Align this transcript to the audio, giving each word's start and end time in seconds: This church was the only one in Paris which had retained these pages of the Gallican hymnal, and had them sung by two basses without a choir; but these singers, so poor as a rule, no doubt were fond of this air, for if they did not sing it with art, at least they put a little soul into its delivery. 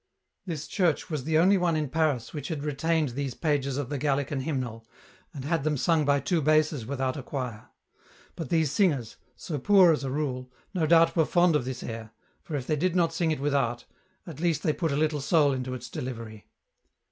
This 0.47 0.65
church 0.65 1.11
was 1.11 1.25
the 1.25 1.37
only 1.37 1.59
one 1.59 1.75
in 1.75 1.87
Paris 1.87 2.33
which 2.33 2.47
had 2.47 2.63
retained 2.63 3.09
these 3.09 3.35
pages 3.35 3.77
of 3.77 3.89
the 3.89 3.99
Gallican 3.99 4.39
hymnal, 4.39 4.83
and 5.31 5.45
had 5.45 5.63
them 5.63 5.77
sung 5.77 6.05
by 6.05 6.19
two 6.19 6.41
basses 6.41 6.87
without 6.87 7.17
a 7.17 7.21
choir; 7.21 7.69
but 8.35 8.49
these 8.49 8.71
singers, 8.71 9.17
so 9.35 9.59
poor 9.59 9.91
as 9.93 10.03
a 10.03 10.09
rule, 10.09 10.51
no 10.73 10.87
doubt 10.87 11.15
were 11.15 11.23
fond 11.23 11.55
of 11.55 11.65
this 11.65 11.83
air, 11.83 12.09
for 12.41 12.55
if 12.55 12.65
they 12.65 12.75
did 12.75 12.95
not 12.95 13.13
sing 13.13 13.29
it 13.29 13.39
with 13.39 13.53
art, 13.53 13.85
at 14.25 14.39
least 14.39 14.63
they 14.63 14.73
put 14.73 14.91
a 14.91 14.95
little 14.97 15.21
soul 15.21 15.53
into 15.53 15.75
its 15.75 15.87
delivery. 15.87 16.47